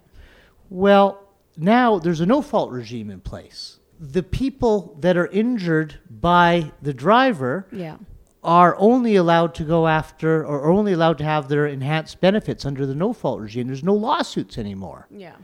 Well, 0.69 1.23
now 1.57 2.01
there's 2.01 2.21
a 2.21 2.27
no 2.27 2.43
fault 2.43 2.73
regime 2.73 3.11
in 3.11 3.21
place. 3.21 3.79
The 4.01 4.25
people 4.25 4.97
that 5.01 5.17
are 5.17 5.29
injured 5.29 6.01
by 6.11 6.73
the 6.83 6.93
driver 6.93 7.67
Yeah. 7.71 7.97
Are 8.43 8.77
only 8.79 9.17
allowed 9.17 9.55
to 9.57 9.65
go 9.65 9.89
after 9.89 10.45
or 10.45 10.63
are 10.63 10.71
only 10.71 10.93
allowed 10.93 11.19
to 11.19 11.25
have 11.25 11.49
their 11.49 11.67
enhanced 11.67 12.21
benefits 12.21 12.65
under 12.65 12.87
the 12.87 12.95
no 12.95 13.13
fault 13.13 13.41
regime. 13.41 13.67
There's 13.67 13.83
no 13.83 13.95
lawsuits 13.95 14.59
anymore. 14.59 15.07
Yeah. 15.11 15.37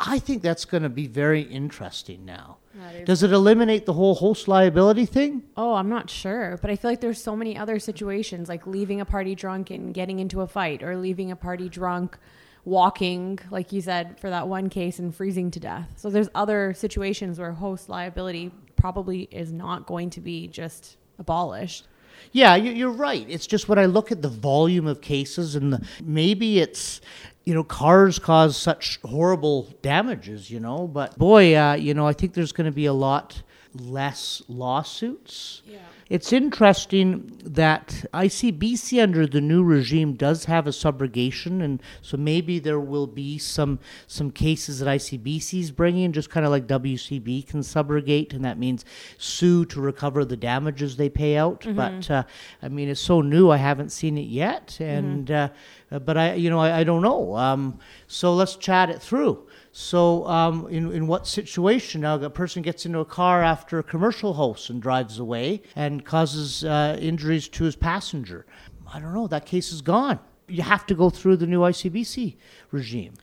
I 0.00 0.18
think 0.20 0.42
that's 0.42 0.64
going 0.64 0.84
to 0.84 0.88
be 0.88 1.08
very 1.08 1.42
interesting 1.42 2.24
now. 2.24 2.58
Does 3.04 3.24
it 3.24 3.32
eliminate 3.32 3.86
the 3.86 3.92
whole 3.92 4.14
host 4.14 4.46
liability 4.46 5.04
thing? 5.04 5.42
Oh, 5.56 5.74
I'm 5.74 5.88
not 5.88 6.08
sure, 6.08 6.56
but 6.62 6.70
I 6.70 6.76
feel 6.76 6.92
like 6.92 7.00
there's 7.00 7.20
so 7.20 7.34
many 7.34 7.58
other 7.58 7.80
situations 7.80 8.48
like 8.48 8.68
leaving 8.68 9.00
a 9.00 9.04
party 9.04 9.34
drunk 9.34 9.70
and 9.70 9.92
getting 9.92 10.20
into 10.20 10.42
a 10.42 10.46
fight 10.46 10.84
or 10.84 10.96
leaving 10.96 11.32
a 11.32 11.36
party 11.36 11.68
drunk 11.68 12.16
walking 12.64 13.38
like 13.50 13.72
you 13.72 13.80
said 13.80 14.20
for 14.20 14.30
that 14.30 14.46
one 14.46 14.68
case 14.68 15.00
and 15.00 15.12
freezing 15.12 15.50
to 15.50 15.58
death. 15.58 15.90
So 15.96 16.08
there's 16.10 16.28
other 16.36 16.72
situations 16.74 17.40
where 17.40 17.52
host 17.52 17.88
liability 17.88 18.52
probably 18.76 19.22
is 19.22 19.52
not 19.52 19.86
going 19.86 20.10
to 20.10 20.20
be 20.20 20.46
just 20.46 20.98
abolished. 21.18 21.87
Yeah, 22.32 22.54
you- 22.56 22.72
you're 22.72 22.90
right. 22.90 23.24
It's 23.28 23.46
just 23.46 23.68
when 23.68 23.78
I 23.78 23.86
look 23.86 24.12
at 24.12 24.22
the 24.22 24.28
volume 24.28 24.86
of 24.86 25.00
cases 25.00 25.54
and 25.56 25.72
the, 25.72 25.82
maybe 26.02 26.58
it's, 26.60 27.00
you 27.44 27.54
know, 27.54 27.64
cars 27.64 28.18
cause 28.18 28.56
such 28.56 28.98
horrible 29.04 29.68
damages, 29.82 30.50
you 30.50 30.60
know, 30.60 30.86
but 30.86 31.16
boy, 31.18 31.56
uh, 31.56 31.74
you 31.74 31.94
know, 31.94 32.06
I 32.06 32.12
think 32.12 32.34
there's 32.34 32.52
going 32.52 32.66
to 32.66 32.72
be 32.74 32.86
a 32.86 32.92
lot 32.92 33.42
less 33.74 34.42
lawsuits. 34.48 35.62
Yeah. 35.66 35.78
It's 36.08 36.32
interesting 36.32 37.38
that 37.44 38.06
ICBC 38.14 39.02
under 39.02 39.26
the 39.26 39.42
new 39.42 39.62
regime 39.62 40.14
does 40.14 40.46
have 40.46 40.66
a 40.66 40.70
subrogation, 40.70 41.62
and 41.62 41.82
so 42.00 42.16
maybe 42.16 42.58
there 42.58 42.80
will 42.80 43.06
be 43.06 43.36
some 43.36 43.78
some 44.06 44.30
cases 44.30 44.78
that 44.78 44.88
ICBC 44.88 45.60
is 45.60 45.70
bringing, 45.70 46.12
just 46.12 46.30
kind 46.30 46.46
of 46.46 46.52
like 46.52 46.66
WCB 46.66 47.46
can 47.46 47.60
subrogate, 47.60 48.32
and 48.32 48.42
that 48.42 48.58
means 48.58 48.86
sue 49.18 49.66
to 49.66 49.80
recover 49.82 50.24
the 50.24 50.36
damages 50.36 50.96
they 50.96 51.10
pay 51.10 51.36
out. 51.36 51.66
But 51.74 52.10
uh, 52.10 52.22
I 52.62 52.68
mean, 52.68 52.88
it's 52.88 53.00
so 53.00 53.20
new, 53.20 53.50
I 53.50 53.58
haven't 53.58 53.90
seen 53.90 54.16
it 54.16 54.28
yet, 54.28 54.78
and 54.80 55.30
uh, 55.30 55.48
uh, 55.90 55.98
but 55.98 56.16
I, 56.16 56.34
you 56.34 56.50
know, 56.50 56.58
I, 56.58 56.80
I 56.80 56.84
don't 56.84 57.02
know. 57.02 57.36
Um, 57.36 57.78
so 58.06 58.34
let's 58.34 58.56
chat 58.56 58.90
it 58.90 59.00
through. 59.00 59.46
So, 59.72 60.26
um, 60.26 60.66
in, 60.68 60.90
in 60.92 61.06
what 61.06 61.26
situation 61.26 62.00
now 62.00 62.16
a 62.16 62.30
person 62.30 62.62
gets 62.62 62.84
into 62.84 62.98
a 62.98 63.04
car 63.04 63.42
after 63.42 63.78
a 63.78 63.82
commercial 63.82 64.34
host 64.34 64.70
and 64.70 64.82
drives 64.82 65.18
away 65.18 65.62
and 65.76 65.97
causes 66.00 66.64
uh, 66.64 66.96
injuries 67.00 67.48
to 67.48 67.64
his 67.64 67.76
passenger? 67.76 68.46
I 68.92 69.00
don't 69.00 69.14
know. 69.14 69.26
That 69.26 69.46
case 69.46 69.72
is 69.72 69.82
gone. 69.82 70.18
You 70.48 70.62
have 70.62 70.86
to 70.86 70.94
go 70.94 71.10
through 71.10 71.36
the 71.36 71.46
new 71.46 71.60
ICBC 71.60 72.36
regime. 72.70 73.14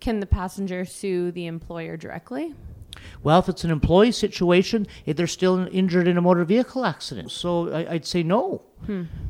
Can 0.00 0.20
the 0.20 0.26
passenger 0.26 0.84
sue 0.84 1.32
the 1.32 1.46
employer 1.46 1.96
directly? 1.96 2.54
Well, 3.22 3.38
if 3.38 3.48
it's 3.48 3.64
an 3.64 3.70
employee 3.70 4.12
situation, 4.12 4.86
if 5.06 5.16
they're 5.16 5.26
still 5.26 5.68
injured 5.72 6.06
in 6.08 6.16
a 6.18 6.20
motor 6.20 6.44
vehicle 6.44 6.84
accident, 6.84 7.30
so 7.30 7.72
I, 7.72 7.94
I'd 7.94 8.06
say 8.06 8.22
no. 8.22 8.62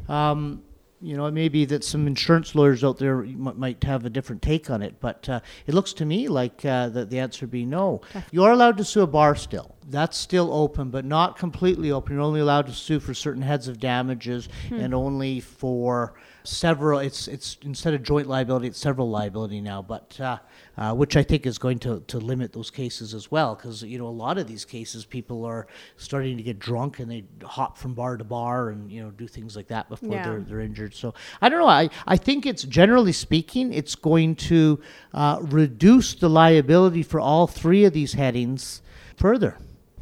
Um, 0.08 0.62
you 1.00 1.16
know, 1.16 1.26
it 1.26 1.32
may 1.32 1.48
be 1.48 1.64
that 1.66 1.84
some 1.84 2.06
insurance 2.06 2.54
lawyers 2.54 2.82
out 2.82 2.98
there 2.98 3.22
might 3.22 3.82
have 3.84 4.04
a 4.04 4.10
different 4.10 4.42
take 4.42 4.68
on 4.68 4.82
it, 4.82 4.96
but 5.00 5.28
uh, 5.28 5.40
it 5.66 5.72
looks 5.74 5.92
to 5.94 6.04
me 6.04 6.28
like 6.28 6.64
uh, 6.64 6.88
that 6.90 7.08
the 7.08 7.18
answer 7.18 7.46
would 7.46 7.50
be 7.52 7.64
no. 7.64 8.00
You're 8.32 8.50
allowed 8.50 8.76
to 8.78 8.84
sue 8.84 9.02
a 9.02 9.06
bar 9.06 9.36
still. 9.36 9.76
That's 9.90 10.18
still 10.18 10.52
open, 10.52 10.90
but 10.90 11.04
not 11.04 11.38
completely 11.38 11.90
open. 11.90 12.14
You're 12.14 12.22
only 12.22 12.40
allowed 12.40 12.66
to 12.66 12.72
sue 12.72 13.00
for 13.00 13.14
certain 13.14 13.42
heads 13.42 13.68
of 13.68 13.80
damages 13.80 14.48
and 14.70 14.92
only 14.94 15.40
for 15.40 16.14
several. 16.44 16.98
It's 16.98 17.26
it's 17.28 17.56
instead 17.62 17.94
of 17.94 18.02
joint 18.02 18.26
liability, 18.26 18.68
it's 18.68 18.78
several 18.78 19.08
liability 19.08 19.60
now. 19.62 19.80
But 19.80 20.18
uh, 20.20 20.38
uh, 20.76 20.94
which 20.94 21.16
I 21.16 21.22
think 21.22 21.46
is 21.46 21.56
going 21.58 21.78
to, 21.80 22.00
to 22.08 22.18
limit 22.18 22.52
those 22.52 22.70
cases 22.70 23.14
as 23.14 23.30
well, 23.30 23.54
because 23.54 23.82
you 23.82 23.98
know 23.98 24.06
a 24.06 24.10
lot 24.10 24.36
of 24.36 24.46
these 24.46 24.64
cases, 24.66 25.06
people 25.06 25.44
are 25.46 25.66
starting 25.96 26.36
to 26.36 26.42
get 26.42 26.58
drunk 26.58 26.98
and 26.98 27.10
they 27.10 27.24
hop 27.42 27.78
from 27.78 27.94
bar 27.94 28.16
to 28.18 28.24
bar 28.24 28.68
and 28.70 28.92
you 28.92 29.02
know 29.02 29.10
do 29.10 29.26
things 29.26 29.56
like 29.56 29.68
that 29.68 29.88
before 29.88 30.10
Yeah. 30.14 30.24
they're 30.28 30.40
they're 30.40 30.60
injured. 30.60 30.94
So 30.94 31.14
I 31.40 31.48
don't 31.48 31.60
know. 31.60 31.66
I 31.68 31.88
I 32.06 32.16
think 32.18 32.44
it's 32.44 32.64
generally 32.64 33.12
speaking, 33.12 33.72
it's 33.72 33.94
going 33.94 34.36
to 34.36 34.80
uh, 35.14 35.38
reduce 35.40 36.14
the 36.14 36.28
liability 36.28 37.02
for 37.02 37.20
all 37.20 37.46
three 37.46 37.84
of 37.84 37.92
these 37.94 38.12
headings 38.12 38.82
further. 39.16 39.56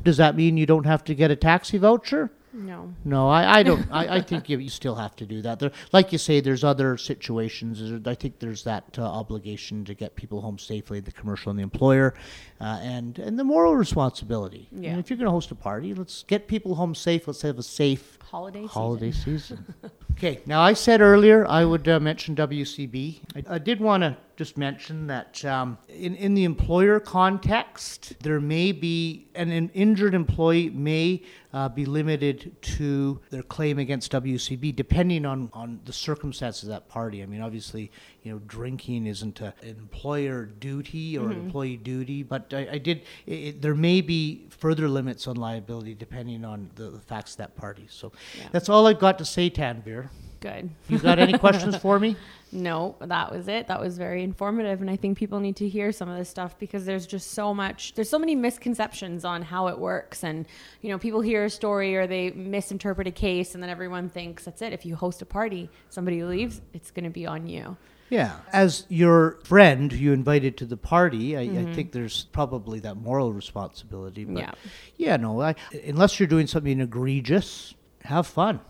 Does 0.07 0.17
that 0.19 0.37
mean 0.37 0.57
you 0.57 0.67
don't 0.67 0.87
have 0.87 1.03
to 1.05 1.15
get 1.15 1.31
a 1.31 1.37
taxi 1.37 1.79
voucher? 1.79 2.31
No. 2.53 2.95
No, 3.05 3.29
I, 3.29 3.59
I 3.59 3.63
don't. 3.63 3.87
I, 3.93 4.17
I 4.17 4.21
think 4.23 4.49
you, 4.49 4.57
you 4.59 4.71
still 4.71 4.95
have 4.95 5.15
to 5.17 5.27
do 5.27 5.43
that. 5.43 5.59
There, 5.59 5.71
like 5.93 6.11
you 6.11 6.17
say, 6.17 6.41
there's 6.41 6.65
other 6.65 6.97
situations. 6.97 7.83
I 8.07 8.15
think 8.15 8.39
there's 8.39 8.65
that 8.65 8.85
uh, 8.99 9.03
obligation 9.03 9.85
to 9.85 9.95
get 9.95 10.17
people 10.17 10.41
home 10.41 10.59
safely, 10.59 11.01
the 11.01 11.13
commercial 11.13 11.51
and 11.51 11.59
the 11.59 11.63
employer, 11.63 12.15
uh, 12.61 12.79
and 12.83 13.19
and 13.19 13.39
the 13.39 13.45
moral 13.45 13.77
responsibility. 13.77 14.69
And 14.73 14.85
Yeah. 14.85 14.97
if 14.97 15.11
you're 15.11 15.19
going 15.19 15.27
to 15.27 15.33
host 15.33 15.51
a 15.51 15.55
party, 15.55 15.93
let's 15.93 16.23
get 16.23 16.49
people 16.49 16.77
home 16.77 16.95
safe. 16.95 17.27
Let's 17.27 17.43
have 17.43 17.59
a 17.59 17.63
safe 17.63 18.19
Holiday 18.23 18.61
season. 18.63 18.69
holiday 18.73 19.13
season. 19.13 19.75
okay, 20.13 20.41
now 20.47 20.63
I 20.63 20.73
said 20.73 21.03
earlier 21.03 21.47
I 21.47 21.65
would 21.67 21.87
uh, 21.89 22.01
mention 22.01 22.35
WCB. 22.37 23.21
I, 23.37 23.57
I 23.57 23.59
did 23.59 23.81
want 23.81 24.03
to 24.03 24.17
just 24.37 24.59
mention 24.59 25.07
that 25.07 25.43
um, 25.47 25.78
in, 25.88 26.14
in 26.16 26.35
the 26.35 26.45
employer 26.45 27.00
context, 27.00 28.14
there 28.23 28.38
may 28.40 28.71
be 28.71 29.28
an, 29.35 29.50
an 29.50 29.71
injured 29.73 30.14
employee 30.14 30.69
may 30.71 31.23
uh, 31.55 31.71
be 31.71 31.87
limited 31.87 32.55
to 32.61 33.19
their 33.31 33.43
claim 33.43 33.78
against 33.78 34.12
WCB 34.12 34.76
depending 34.76 35.25
on, 35.25 35.49
on 35.55 35.81
the 35.87 35.93
circumstances 35.93 36.64
of 36.64 36.69
that 36.69 36.87
party. 36.88 37.23
I 37.23 37.26
mean, 37.26 37.40
obviously, 37.40 37.90
you 38.23 38.33
know, 38.33 38.38
drinking 38.47 39.07
isn't 39.07 39.40
a, 39.40 39.55
an 39.62 39.69
employer 39.78 40.45
duty 40.45 41.16
or 41.16 41.31
an 41.31 41.38
employee 41.40 41.78
duty, 41.78 42.23
but 42.23 42.52
I, 42.52 42.69
I 42.73 42.78
did, 42.78 43.02
it, 43.25 43.33
it, 43.33 43.62
there 43.62 43.75
may 43.75 44.02
be 44.02 44.47
further 44.50 44.87
limits 44.88 45.26
on 45.26 45.37
liability 45.37 45.95
depending 45.95 46.45
on 46.45 46.69
the, 46.75 46.90
the 46.90 47.00
facts 47.00 47.33
of 47.33 47.38
that 47.38 47.57
party. 47.57 47.87
So 47.88 48.12
Yeah. 48.38 48.49
that's 48.52 48.69
all 48.69 48.87
I've 48.87 48.99
got 48.99 49.16
to 49.19 49.25
say, 49.25 49.49
Tanvir. 49.49 50.11
Good. 50.40 50.71
You 50.88 50.99
got 50.99 51.19
any 51.19 51.38
questions 51.38 51.76
for 51.76 51.99
me? 51.99 52.16
No, 52.52 52.95
that 53.00 53.33
was 53.33 53.49
it. 53.49 53.66
That 53.66 53.81
was 53.81 53.99
very 53.99 54.23
informative. 54.23 54.81
And 54.81 54.88
I 54.88 54.95
think 54.95 55.19
people 55.19 55.40
need 55.40 55.57
to 55.57 55.69
hear 55.69 55.90
some 55.90 56.09
of 56.09 56.16
this 56.16 56.28
stuff 56.28 56.57
because 56.59 56.87
there's 56.87 57.05
just 57.05 57.33
so 57.33 57.52
much, 57.52 57.95
there's 57.95 58.09
so 58.09 58.21
many 58.21 58.37
misconceptions 58.37 59.25
on 59.25 59.43
how 59.43 59.66
it 59.66 59.78
works. 59.78 60.23
And, 60.23 60.47
you 60.81 60.90
know, 60.90 60.97
people 60.99 61.21
hear 61.21 61.45
a 61.45 61.50
story 61.50 61.97
or 61.97 62.07
they 62.07 62.31
misinterpret 62.31 63.09
a 63.09 63.11
case 63.11 63.55
and 63.55 63.62
then 63.62 63.69
everyone 63.69 64.09
thinks 64.09 64.45
that's 64.45 64.62
it. 64.62 64.73
If 64.73 64.87
you 64.87 64.95
host 64.95 65.21
a 65.23 65.26
party, 65.26 65.69
somebody 65.90 66.23
leaves, 66.23 66.62
it's 66.73 66.93
going 66.93 67.05
to 67.05 67.11
be 67.11 67.26
on 67.26 67.49
you. 67.49 67.76
Yeah. 68.11 68.37
As 68.52 68.87
your 68.88 69.38
friend 69.43 69.93
you 69.93 70.12
invited 70.12 70.57
to 70.59 70.66
the 70.66 70.76
party, 70.76 71.37
I, 71.37 71.40
I 71.40 71.47
mm-hmm. 71.47 71.75
think 71.75 71.93
there's 71.93 72.26
probably 72.26 72.78
that 72.81 72.95
moral 72.95 73.33
responsibility. 73.33 74.25
But 74.25 74.38
Yeah. 74.38 74.52
yeah, 74.97 75.16
no, 75.16 75.43
I, 75.43 75.57
unless 75.85 76.21
you're 76.21 76.28
doing 76.28 76.47
something 76.47 76.81
egregious, 76.81 77.75
have 78.05 78.26
fun. 78.28 78.61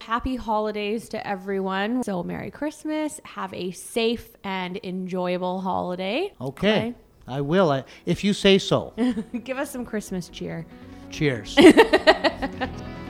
Happy 0.00 0.36
holidays 0.36 1.08
to 1.10 1.26
everyone. 1.26 2.02
So, 2.02 2.22
Merry 2.22 2.50
Christmas. 2.50 3.20
Have 3.24 3.52
a 3.52 3.70
safe 3.72 4.36
and 4.44 4.78
enjoyable 4.82 5.60
holiday. 5.60 6.32
Okay. 6.40 6.94
I 7.26 7.40
will, 7.42 7.70
I, 7.70 7.84
if 8.06 8.24
you 8.24 8.32
say 8.32 8.58
so. 8.58 8.94
Give 9.44 9.58
us 9.58 9.70
some 9.70 9.84
Christmas 9.84 10.28
cheer. 10.28 10.64
Cheers. 11.10 11.56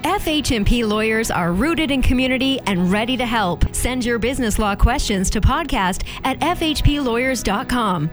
FH&P 0.02 0.84
lawyers 0.84 1.30
are 1.30 1.52
rooted 1.52 1.90
in 1.90 2.02
community 2.02 2.60
and 2.66 2.90
ready 2.90 3.16
to 3.16 3.26
help. 3.26 3.74
Send 3.74 4.04
your 4.04 4.18
business 4.18 4.58
law 4.58 4.74
questions 4.74 5.30
to 5.30 5.40
podcast 5.40 6.04
at 6.24 6.38
fhplawyers.com. 6.40 8.10